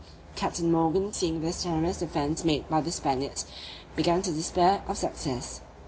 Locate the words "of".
4.87-4.97